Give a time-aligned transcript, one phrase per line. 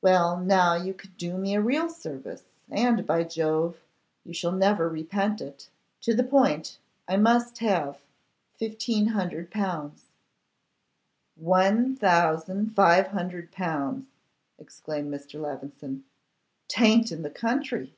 [0.00, 3.76] 'Well, now you can do me a real service, and, by Jove,
[4.24, 5.68] you shall never repent it.
[6.00, 7.98] To the point; I must have
[8.58, 9.90] 1,500L.'
[11.34, 14.06] 'One thousand five hundred pounds!'
[14.58, 15.38] exclaimed Mr.
[15.38, 16.04] Levison.
[16.70, 17.92] ''Tayn't in the country.